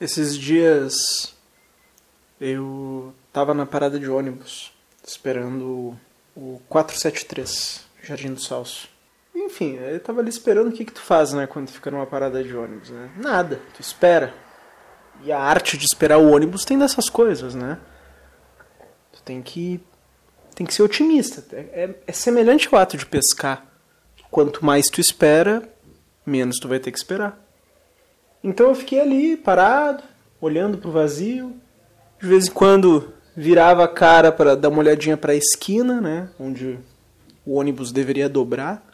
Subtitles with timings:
[0.00, 1.34] Esses dias
[2.40, 4.72] eu tava na parada de ônibus,
[5.04, 5.98] esperando
[6.36, 8.88] o 473, Jardim do Salso.
[9.34, 12.42] Enfim, eu tava ali esperando o que, que tu faz, né, quando fica numa parada
[12.44, 13.10] de ônibus, né?
[13.16, 14.32] Nada, tu espera.
[15.24, 17.78] E a arte de esperar o ônibus tem dessas coisas, né?
[19.12, 19.80] Tu tem que.
[20.54, 21.44] tem que ser otimista.
[21.52, 23.66] É, é, é semelhante ao ato de pescar.
[24.30, 25.68] Quanto mais tu espera,
[26.24, 27.47] menos tu vai ter que esperar.
[28.42, 30.02] Então eu fiquei ali, parado,
[30.40, 31.54] olhando pro vazio.
[32.20, 36.28] De vez em quando virava a cara para dar uma olhadinha para a esquina, né,
[36.38, 36.78] onde
[37.46, 38.84] o ônibus deveria dobrar.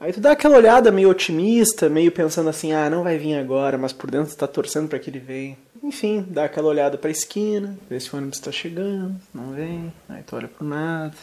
[0.00, 3.76] Aí tu dá aquela olhada meio otimista, meio pensando assim, ah, não vai vir agora,
[3.76, 5.58] mas por dentro tu tá torcendo para que ele venha.
[5.82, 9.92] Enfim, dá aquela olhada para a esquina, vê se o ônibus está chegando, não vem.
[10.08, 11.14] Aí tu olha pro nada.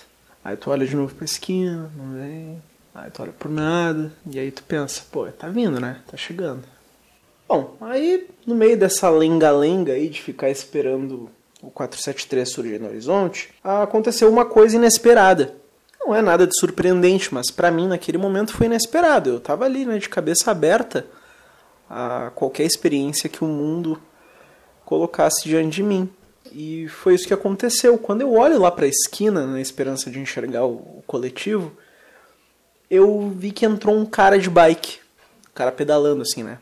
[0.45, 2.61] Aí tu olha de novo para a esquina, não vem.
[2.93, 6.01] Aí tu olha por nada, e aí tu pensa, pô, tá vindo, né?
[6.09, 6.63] Tá chegando.
[7.47, 11.29] Bom, aí no meio dessa lenga-lenga aí de ficar esperando
[11.61, 15.55] o 473 surgir no horizonte, aconteceu uma coisa inesperada.
[15.99, 19.29] Não é nada de surpreendente, mas para mim naquele momento foi inesperado.
[19.29, 21.05] Eu tava ali, né, de cabeça aberta
[21.89, 24.01] a qualquer experiência que o mundo
[24.85, 26.09] colocasse diante de mim.
[26.51, 27.97] E foi isso que aconteceu.
[27.97, 31.71] Quando eu olho lá para a esquina, na esperança de enxergar o coletivo,
[32.89, 34.99] eu vi que entrou um cara de bike,
[35.49, 36.57] um cara pedalando assim, né?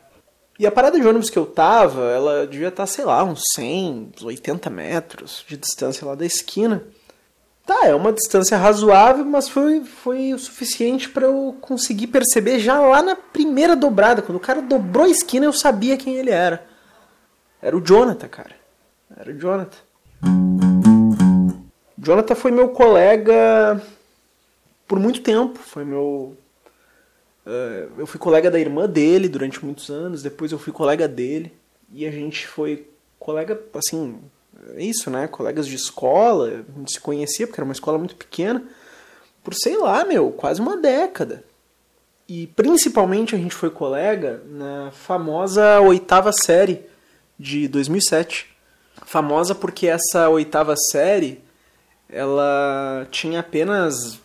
[0.58, 3.42] E a parada de ônibus que eu tava, ela devia estar, tá, sei lá, uns
[3.56, 6.82] 100, 80 metros de distância lá da esquina.
[7.66, 12.80] Tá, é uma distância razoável, mas foi, foi o suficiente para eu conseguir perceber já
[12.80, 14.22] lá na primeira dobrada.
[14.22, 16.66] Quando o cara dobrou a esquina, eu sabia quem ele era.
[17.62, 18.56] Era o Jonathan, cara.
[19.18, 19.78] Era o Jonathan.
[21.98, 23.82] Jonathan foi meu colega
[24.88, 25.60] por muito tempo.
[25.60, 26.38] Foi meu
[27.98, 31.54] eu fui colega da irmã dele durante muitos anos, depois eu fui colega dele,
[31.92, 32.88] e a gente foi
[33.20, 34.20] colega, assim,
[34.76, 35.28] é isso, né?
[35.28, 38.64] Colegas de escola, a gente se conhecia porque era uma escola muito pequena,
[39.44, 41.44] por sei lá, meu, quase uma década.
[42.28, 46.82] E principalmente a gente foi colega na famosa oitava série
[47.38, 48.48] de 2007.
[49.06, 51.44] Famosa porque essa oitava série
[52.10, 54.20] ela tinha apenas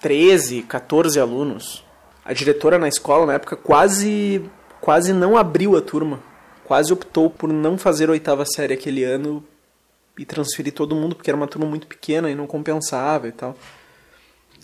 [0.00, 1.84] 13, 14 alunos
[2.30, 4.48] a diretora na escola na época quase
[4.80, 6.20] quase não abriu a turma,
[6.64, 9.42] quase optou por não fazer a oitava série aquele ano
[10.16, 13.56] e transferir todo mundo porque era uma turma muito pequena e não compensava e tal.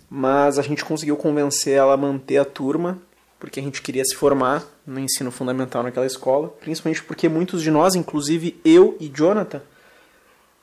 [0.08, 2.98] Mas a gente conseguiu convencer ela a manter a turma
[3.40, 7.70] porque a gente queria se formar no ensino fundamental naquela escola, principalmente porque muitos de
[7.72, 9.60] nós, inclusive eu e Jonathan,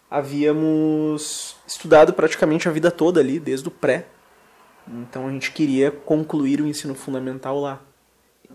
[0.10, 4.06] havíamos estudado praticamente a vida toda ali, desde o pré
[4.88, 7.82] então a gente queria concluir o ensino fundamental lá.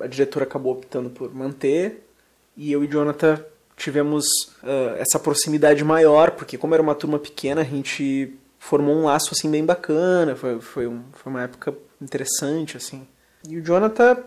[0.01, 2.09] A diretora acabou optando por manter
[2.57, 3.43] e eu e Jonathan
[3.77, 4.27] tivemos
[4.63, 9.31] uh, essa proximidade maior, porque como era uma turma pequena, a gente formou um laço
[9.33, 13.07] assim bem bacana, foi, foi, um, foi uma época interessante assim.
[13.49, 14.19] E o Jonathan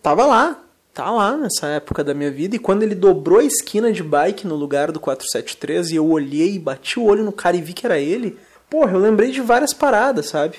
[0.00, 0.62] tava lá,
[0.94, 4.46] tá lá nessa época da minha vida, e quando ele dobrou a esquina de bike
[4.46, 7.84] no lugar do 473 e eu olhei, bati o olho no cara e vi que
[7.84, 8.38] era ele,
[8.70, 10.58] porra, eu lembrei de várias paradas, sabe?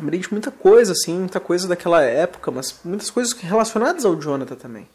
[0.00, 4.56] Lembrei de muita coisa, assim, muita coisa daquela época, mas muitas coisas relacionadas ao Jonathan
[4.56, 4.88] também.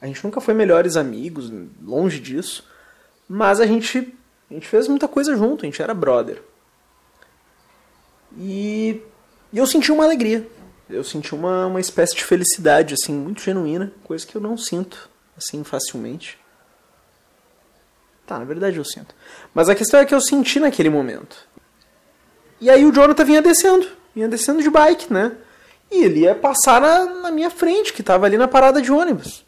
[0.00, 1.52] A gente nunca foi melhores amigos,
[1.82, 2.66] longe disso,
[3.28, 4.14] mas a gente,
[4.50, 6.42] a gente fez muita coisa junto, a gente era brother.
[8.38, 9.02] E,
[9.52, 10.48] e eu senti uma alegria,
[10.88, 15.10] eu senti uma, uma espécie de felicidade, assim, muito genuína, coisa que eu não sinto,
[15.36, 16.38] assim, facilmente.
[18.26, 19.14] Tá, na verdade eu sinto.
[19.52, 21.36] Mas a questão é que eu senti naquele momento.
[22.60, 25.32] E aí o Jonathan vinha descendo vinha descendo de bike, né?
[25.90, 29.44] E ele ia passar na, na minha frente, que tava ali na parada de ônibus.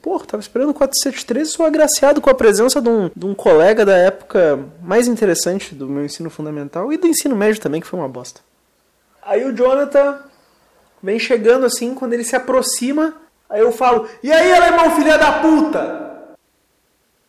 [0.00, 3.34] Porra, tava esperando o 473 e sou agraciado com a presença de um, de um
[3.34, 7.86] colega da época mais interessante do meu ensino fundamental e do ensino médio também, que
[7.86, 8.40] foi uma bosta.
[9.22, 10.20] Aí o Jonathan
[11.02, 13.14] vem chegando assim, quando ele se aproxima,
[13.48, 16.34] aí eu falo: E aí, alemão, filha da puta?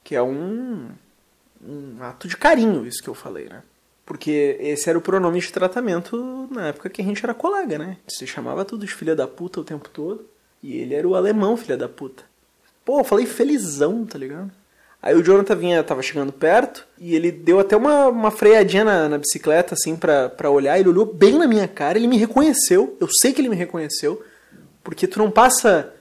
[0.01, 0.87] Que é um,
[1.61, 3.61] um ato de carinho, isso que eu falei, né?
[4.09, 7.97] Porque esse era o pronome de tratamento na época que a gente era colega, né?
[8.07, 10.25] Se chamava tudo de filha da puta o tempo todo.
[10.63, 12.23] E ele era o alemão filha da puta.
[12.83, 14.49] Pô, eu falei felizão, tá ligado?
[14.99, 19.09] Aí o Jonathan vinha, tava chegando perto e ele deu até uma, uma freadinha na,
[19.09, 20.79] na bicicleta, assim, pra, pra olhar.
[20.79, 22.97] Ele olhou bem na minha cara, ele me reconheceu.
[22.99, 24.23] Eu sei que ele me reconheceu,
[24.83, 25.93] porque tu não passa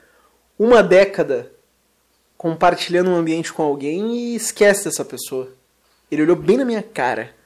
[0.57, 1.51] uma década
[2.35, 5.53] compartilhando um ambiente com alguém e esquece dessa pessoa.
[6.09, 7.37] Ele olhou bem na minha cara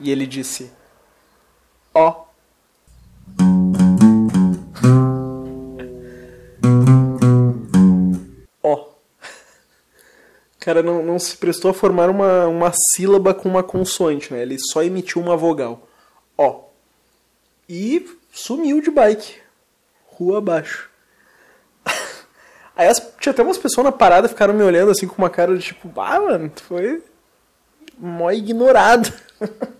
[0.00, 0.72] e ele disse:
[1.94, 2.24] Ó.
[8.62, 8.88] Ó.
[10.58, 14.42] cara não, não se prestou a formar uma, uma sílaba com uma consoante, né?
[14.42, 15.86] Ele só emitiu uma vogal.
[16.36, 16.64] Ó.
[17.68, 19.36] E sumiu de bike.
[20.06, 20.88] Rua abaixo.
[22.74, 25.56] Aí as, tinha até umas pessoas na parada ficaram me olhando assim com uma cara
[25.56, 27.02] de tipo, ah, mano, tu foi
[27.98, 29.12] mó ignorado.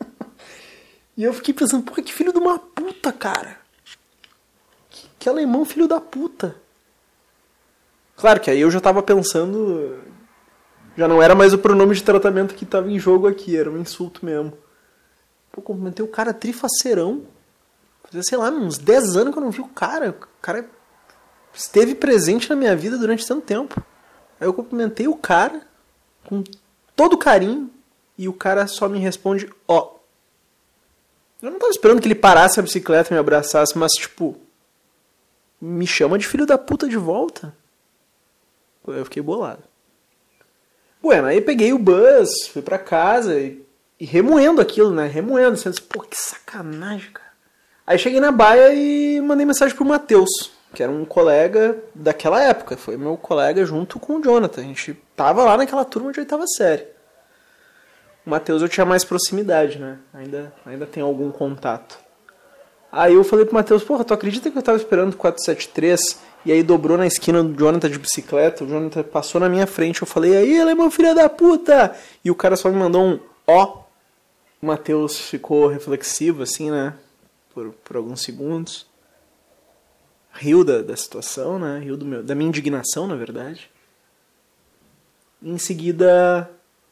[1.20, 3.58] e eu fiquei pensando, porra, que filho de uma puta, cara.
[4.88, 6.56] Que, que alemão filho da puta.
[8.16, 10.00] Claro que aí eu já tava pensando.
[10.96, 13.76] Já não era mais o pronome de tratamento que tava em jogo aqui, era um
[13.76, 14.56] insulto mesmo.
[15.52, 17.26] Pô, cumprimentei o cara trifaceirão.
[18.02, 20.12] Fazia, sei lá, uns 10 anos que eu não vi o cara.
[20.12, 20.70] O cara
[21.52, 23.84] esteve presente na minha vida durante tanto tempo.
[24.40, 25.66] Aí eu cumprimentei o cara
[26.24, 26.42] com
[26.96, 27.70] todo carinho
[28.16, 29.99] e o cara só me responde, ó.
[31.42, 34.36] Eu não tava esperando que ele parasse a bicicleta e me abraçasse, mas tipo,
[35.60, 37.54] me chama de filho da puta de volta.
[38.86, 39.62] Eu fiquei bolado.
[41.02, 43.64] Bueno, aí peguei o bus, fui pra casa e,
[43.98, 45.06] e remoendo aquilo, né?
[45.06, 45.54] Remoendo.
[45.54, 47.30] Assim, Pô, que sacanagem, cara.
[47.86, 52.76] Aí cheguei na baia e mandei mensagem pro Matheus, que era um colega daquela época.
[52.76, 54.60] Foi meu colega junto com o Jonathan.
[54.60, 56.86] A gente tava lá naquela turma de oitava série.
[58.24, 59.98] O Matheus eu tinha mais proximidade, né?
[60.12, 61.98] Ainda, ainda tem algum contato.
[62.92, 66.52] Aí eu falei pro Matheus, porra, tu acredita que eu tava esperando o 473 e
[66.52, 68.64] aí dobrou na esquina do Jonathan de bicicleta?
[68.64, 71.96] O Jonathan passou na minha frente, eu falei, aí, ele é meu filho da puta!
[72.24, 73.84] E o cara só me mandou um ó.
[74.60, 76.94] O Matheus ficou reflexivo, assim, né?
[77.54, 78.86] Por, por alguns segundos.
[80.32, 81.78] Riu da, da situação, né?
[81.78, 83.70] Riu do meu, da minha indignação, na verdade.
[85.42, 86.50] Em seguida,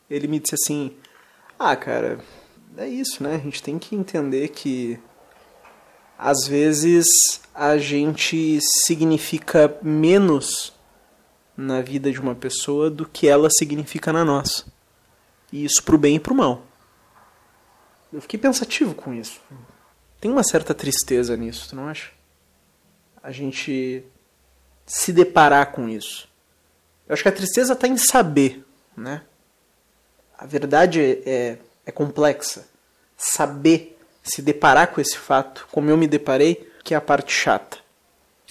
[0.08, 0.96] ele me disse assim:
[1.58, 2.20] Ah, cara,
[2.76, 3.34] é isso, né?
[3.34, 4.98] A gente tem que entender que
[6.16, 10.72] às vezes a gente significa menos
[11.56, 14.66] na vida de uma pessoa do que ela significa na nossa.
[15.52, 16.62] E isso pro bem e pro mal.
[18.12, 19.40] Eu fiquei pensativo com isso.
[20.20, 22.12] Tem uma certa tristeza nisso, tu não acha?
[23.20, 24.04] A gente
[24.86, 26.28] se deparar com isso.
[27.08, 28.64] Eu acho que a tristeza está em saber,
[28.96, 29.22] né?
[30.38, 32.66] A verdade é, é, complexa.
[33.16, 37.78] Saber se deparar com esse fato, como eu me deparei, que é a parte chata.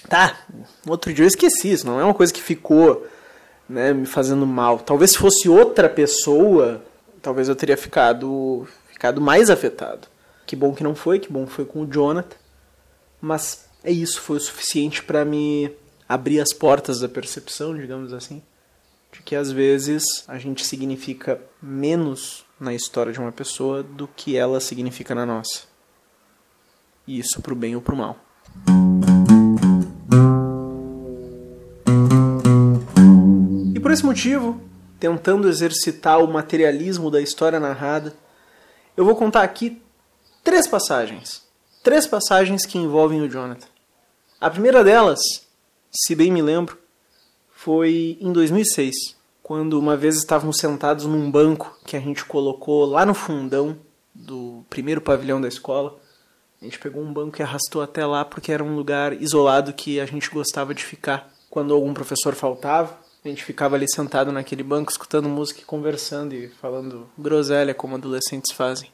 [0.08, 0.38] Tá,
[0.86, 3.06] outro dia eu esqueci, isso não é uma coisa que ficou
[3.68, 4.78] né, me fazendo mal.
[4.78, 6.84] Talvez se fosse outra pessoa,
[7.20, 10.06] talvez eu teria ficado, ficado mais afetado.
[10.46, 12.36] Que bom que não foi, que bom que foi com o Jonathan.
[13.20, 15.70] Mas é isso, foi o suficiente para me
[16.08, 18.42] abrir as portas da percepção, digamos assim,
[19.12, 24.36] de que às vezes a gente significa menos na história de uma pessoa do que
[24.36, 25.62] ela significa na nossa.
[27.06, 28.18] E isso pro bem ou pro mal.
[33.74, 34.60] E por esse motivo,
[34.98, 38.14] tentando exercitar o materialismo da história narrada,
[38.96, 39.80] eu vou contar aqui
[40.42, 41.46] três passagens.
[41.82, 43.68] Três passagens que envolvem o Jonathan.
[44.40, 45.20] A primeira delas,
[45.90, 46.78] se bem me lembro,
[47.68, 53.04] foi em 2006 quando uma vez estávamos sentados num banco que a gente colocou lá
[53.04, 53.76] no fundão
[54.14, 55.98] do primeiro pavilhão da escola.
[56.62, 60.00] A gente pegou um banco e arrastou até lá porque era um lugar isolado que
[60.00, 61.30] a gente gostava de ficar.
[61.50, 66.34] Quando algum professor faltava, a gente ficava ali sentado naquele banco escutando música e conversando
[66.34, 68.88] e falando groselha como adolescentes fazem.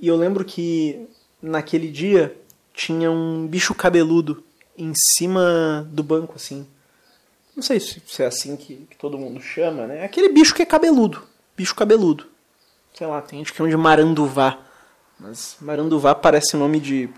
[0.00, 1.08] E eu lembro que
[1.42, 2.40] naquele dia
[2.72, 4.44] tinha um bicho cabeludo
[4.78, 6.64] em cima do banco assim,
[7.56, 10.04] não sei se, se é assim que, que, todo mundo chama, né?
[10.04, 11.22] Aquele bicho que é cabeludo.
[11.56, 12.26] Bicho cabeludo.
[12.92, 14.58] Sei lá, tem gente que chama de maranduvá.
[15.18, 17.08] Mas maranduvá parece nome de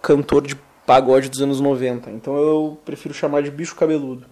[0.00, 2.10] cantor de pagode dos anos 90.
[2.10, 4.24] Então eu prefiro chamar de bicho cabeludo.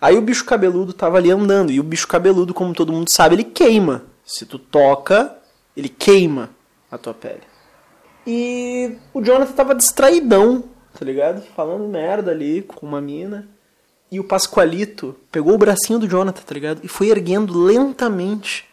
[0.00, 1.72] Aí o bicho cabeludo tava ali andando.
[1.72, 4.04] E o bicho cabeludo, como todo mundo sabe, ele queima.
[4.24, 5.36] Se tu toca,
[5.76, 6.50] ele queima
[6.90, 7.42] a tua pele.
[8.24, 10.62] E o Jonathan tava distraidão,
[10.96, 11.42] tá ligado?
[11.56, 13.48] Falando merda ali com uma mina.
[14.12, 16.80] E o Pascoalito pegou o bracinho do Jonathan, tá ligado?
[16.84, 18.68] E foi erguendo lentamente.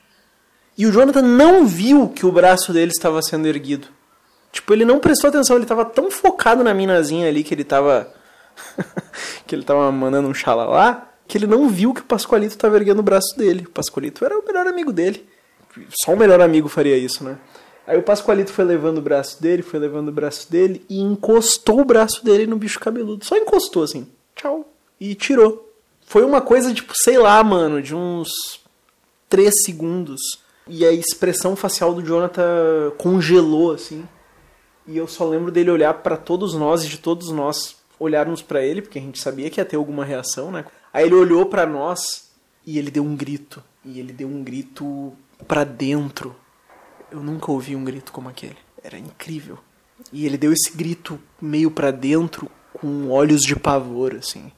[0.77, 3.87] E o Jonathan não viu que o braço dele estava sendo erguido.
[4.51, 8.13] Tipo, ele não prestou atenção, ele estava tão focado na minazinha ali que ele estava
[9.47, 12.99] que ele tava mandando um xalalá, que ele não viu que o Pascoalito estava erguendo
[12.99, 13.63] o braço dele.
[13.65, 15.25] O Pascoalito era o melhor amigo dele.
[16.03, 17.37] Só o melhor amigo faria isso, né?
[17.87, 21.79] Aí o Pascoalito foi levando o braço dele, foi levando o braço dele e encostou
[21.79, 23.23] o braço dele no bicho cabeludo.
[23.23, 24.05] Só encostou assim.
[24.35, 24.68] Tchau
[24.99, 25.71] e tirou.
[26.05, 28.29] Foi uma coisa, tipo, sei lá, mano, de uns
[29.29, 30.19] 3 segundos.
[30.67, 34.07] E a expressão facial do Jonathan congelou, assim.
[34.87, 38.63] E eu só lembro dele olhar para todos nós e de todos nós olharmos para
[38.63, 40.65] ele, porque a gente sabia que ia ter alguma reação, né?
[40.91, 42.29] Aí ele olhou para nós
[42.65, 43.63] E ele deu um grito.
[43.83, 45.13] E ele deu um grito
[45.47, 46.35] pra dentro.
[47.09, 48.57] Eu nunca ouvi um grito como aquele.
[48.83, 49.57] Era incrível.
[50.13, 54.51] E ele deu esse grito meio pra dentro, com olhos de pavor, assim.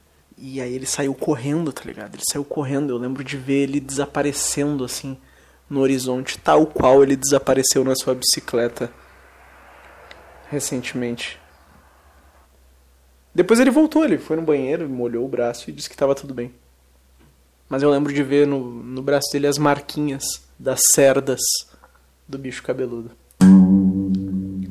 [0.43, 2.15] E aí ele saiu correndo, tá ligado?
[2.15, 2.89] Ele saiu correndo.
[2.89, 5.15] Eu lembro de ver ele desaparecendo, assim,
[5.69, 8.91] no horizonte, tal qual ele desapareceu na sua bicicleta
[10.49, 11.39] recentemente.
[13.35, 16.33] Depois ele voltou, ele foi no banheiro, molhou o braço e disse que estava tudo
[16.33, 16.51] bem.
[17.69, 20.23] Mas eu lembro de ver no, no braço dele as marquinhas
[20.57, 21.39] das cerdas
[22.27, 23.11] do bicho cabeludo.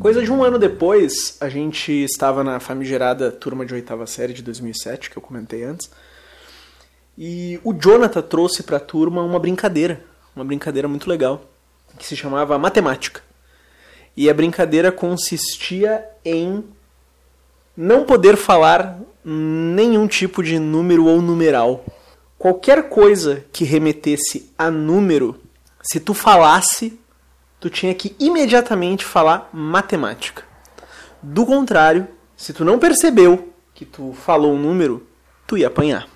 [0.01, 4.43] Coisa de um ano depois, a gente estava na famigerada turma de oitava série de
[4.43, 5.91] 2007, que eu comentei antes.
[7.19, 10.03] E o Jonathan trouxe para a turma uma brincadeira,
[10.35, 11.45] uma brincadeira muito legal,
[11.99, 13.21] que se chamava matemática.
[14.17, 16.65] E a brincadeira consistia em
[17.77, 21.85] não poder falar nenhum tipo de número ou numeral.
[22.39, 25.39] Qualquer coisa que remetesse a número,
[25.83, 26.99] se tu falasse,
[27.61, 30.43] tu tinha que imediatamente falar matemática.
[31.23, 35.07] Do contrário, se tu não percebeu que tu falou um número,
[35.47, 36.09] tu ia apanhar.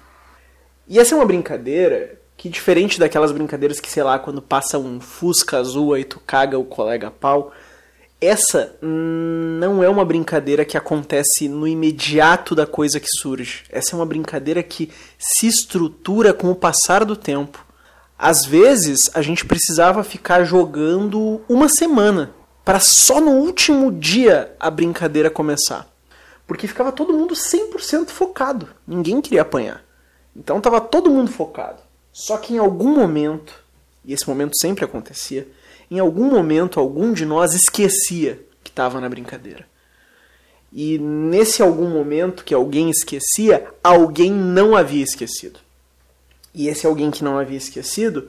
[0.89, 5.01] E essa é uma brincadeira que, diferente daquelas brincadeiras que, sei lá, quando passa um
[5.01, 7.53] fusca azul aí tu caga o colega pau,
[8.21, 13.65] essa não é uma brincadeira que acontece no imediato da coisa que surge.
[13.69, 17.65] Essa é uma brincadeira que se estrutura com o passar do tempo.
[18.18, 22.33] Às vezes, a gente precisava ficar jogando uma semana
[22.64, 25.87] para só no último dia a brincadeira começar.
[26.47, 28.68] Porque ficava todo mundo 100% focado.
[28.87, 29.85] Ninguém queria apanhar.
[30.37, 31.83] Então estava todo mundo focado.
[32.12, 33.52] Só que em algum momento,
[34.04, 35.49] e esse momento sempre acontecia,
[35.90, 39.66] em algum momento algum de nós esquecia que estava na brincadeira.
[40.73, 45.61] E nesse algum momento que alguém esquecia, alguém não havia esquecido.
[46.54, 48.28] E esse alguém que não havia esquecido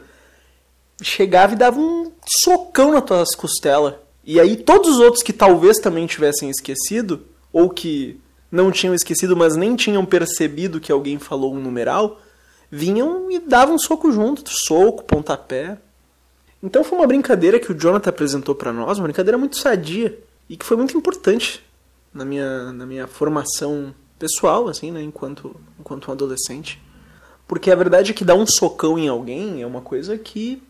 [1.02, 3.96] chegava e dava um socão nas tuas costelas.
[4.24, 8.20] E aí todos os outros que talvez também tivessem esquecido, ou que
[8.52, 12.20] não tinham esquecido, mas nem tinham percebido que alguém falou um numeral,
[12.72, 15.78] vinham e davam um soco junto, soco, pontapé.
[16.64, 20.18] Então foi uma brincadeira que o Jonathan apresentou para nós, uma brincadeira muito sadia
[20.50, 21.64] e que foi muito importante
[22.14, 26.82] na minha, na minha formação pessoal, assim, né, enquanto, enquanto um adolescente.
[27.48, 30.62] Porque a verdade é que dar um socão em alguém é uma coisa que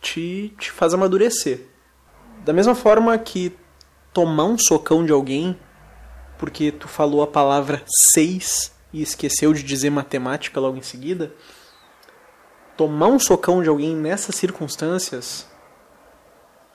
[0.00, 1.66] te, te faz amadurecer.
[2.44, 3.56] Da mesma forma que
[4.12, 5.58] tomar um socão de alguém
[6.38, 11.32] porque tu falou a palavra seis e esqueceu de dizer matemática logo em seguida,
[12.76, 15.46] tomar um socão de alguém nessas circunstâncias.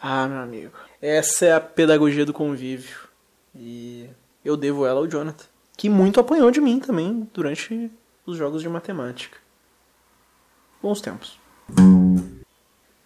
[0.02, 0.74] Ah, meu amigo.
[1.02, 3.08] Essa é a pedagogia do convívio.
[3.56, 4.10] E
[4.44, 5.46] eu devo ela ao Jonathan.
[5.78, 7.90] Que muito apanhou de mim também durante
[8.26, 9.38] os jogos de matemática.
[10.82, 11.38] Bons tempos.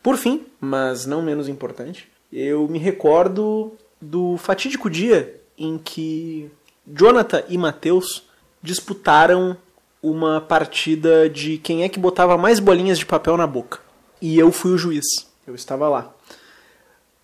[0.01, 6.49] Por fim, mas não menos importante, eu me recordo do fatídico dia em que
[6.85, 8.27] Jonathan e Matheus
[8.61, 9.57] disputaram
[10.01, 13.79] uma partida de quem é que botava mais bolinhas de papel na boca.
[14.21, 15.05] E eu fui o juiz.
[15.45, 16.13] Eu estava lá.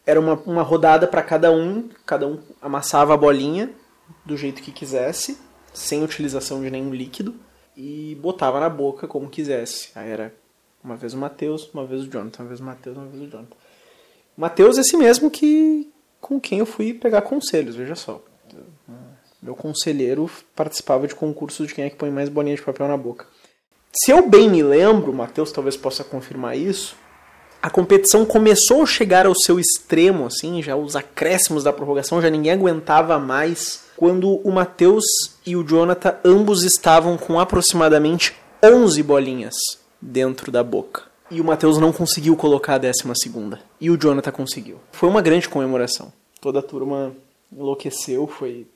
[0.06, 3.70] Era uma, uma rodada para cada um, cada um amassava a bolinha
[4.26, 5.38] do jeito que quisesse,
[5.74, 7.34] sem utilização de nenhum líquido,
[7.76, 9.90] e botava na boca como quisesse.
[9.96, 10.34] Aí era
[10.84, 13.28] uma vez o Matheus, uma vez o Jonathan, uma vez o Matheus, uma vez o
[13.28, 13.56] Jonathan.
[14.36, 18.22] Matheus é esse mesmo que com quem eu fui pegar conselhos, veja só.
[19.42, 22.96] Meu conselheiro participava de concursos de quem é que põe mais bolinha de papel na
[22.96, 23.28] boca.
[23.92, 26.96] Se eu bem me lembro, o Matheus talvez possa confirmar isso,
[27.64, 32.30] a competição começou a chegar ao seu extremo, assim, já os acréscimos da prorrogação, já
[32.30, 35.06] ninguém aguentava mais, quando o Matheus
[35.46, 39.54] e o Jonathan ambos estavam com aproximadamente 11 bolinhas
[40.02, 41.04] dentro da boca.
[41.32, 43.62] E o Matheus não conseguiu colocar a décima segunda.
[43.80, 44.82] E o Jonathan conseguiu.
[44.92, 46.12] Foi uma grande comemoração.
[46.42, 47.14] Toda a turma
[47.50, 48.68] enlouqueceu, foi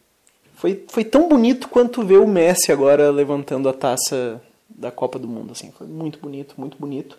[0.55, 5.27] foi, foi tão bonito quanto ver o Messi agora levantando a taça da Copa do
[5.27, 7.17] Mundo, assim, foi muito bonito, muito bonito.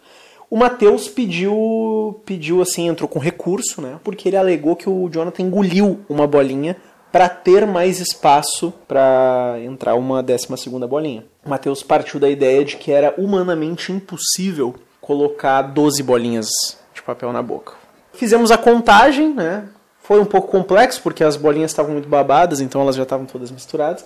[0.51, 4.01] O Matheus pediu, pediu assim, entrou com recurso, né?
[4.03, 6.77] Porque ele alegou que o Jonathan engoliu uma bolinha
[7.13, 11.25] para ter mais espaço para entrar uma décima segunda bolinha.
[11.45, 16.49] O Matheus partiu da ideia de que era humanamente impossível colocar 12 bolinhas
[16.95, 17.75] de papel na boca.
[18.13, 19.69] Fizemos a contagem, né?
[20.03, 23.51] Foi um pouco complexo porque as bolinhas estavam muito babadas, então elas já estavam todas
[23.51, 24.05] misturadas.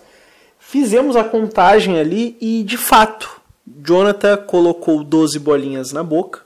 [0.65, 6.41] Fizemos a contagem ali e, de fato, Jonathan colocou 12 bolinhas na boca,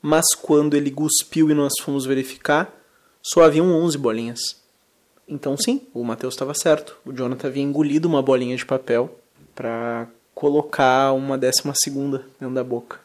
[0.00, 2.72] mas quando ele cuspiu e nós fomos verificar,
[3.20, 4.40] só haviam 11 bolinhas.
[5.28, 6.96] Então, sim, o Matheus estava certo.
[7.04, 9.18] O Jonathan havia engolido uma bolinha de papel
[9.54, 13.00] para colocar uma décima segunda dentro da boca.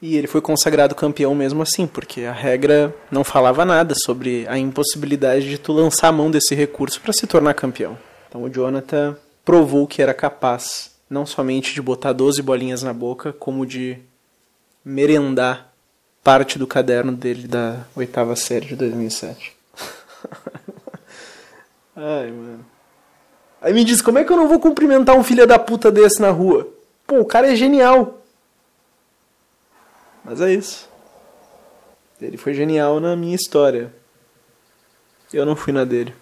[0.00, 4.58] E ele foi consagrado campeão mesmo assim, porque a regra não falava nada sobre a
[4.58, 7.98] impossibilidade de tu lançar a mão desse recurso para se tornar campeão.
[8.28, 13.32] Então o Jonathan provou que era capaz não somente de botar 12 bolinhas na boca,
[13.32, 13.98] como de
[14.84, 15.72] merendar
[16.22, 19.54] parte do caderno dele da oitava série de 2007.
[21.94, 22.64] Ai, mano.
[23.60, 26.20] Aí me diz, como é que eu não vou cumprimentar um filho da puta desse
[26.20, 26.68] na rua?
[27.06, 28.22] Pô, o cara é genial.
[30.24, 30.88] Mas é isso.
[32.20, 33.92] Ele foi genial na minha história.
[35.32, 36.14] Eu não fui na dele.